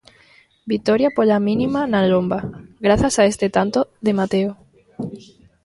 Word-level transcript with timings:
Vitoria 0.71 1.09
pola 1.17 1.43
mínima 1.47 1.81
na 1.91 2.01
Lomba, 2.11 2.39
grazas 2.85 3.15
a 3.17 3.23
este 3.31 3.47
tanto 3.57 3.79
de 4.05 4.11
Mateo. 4.19 4.51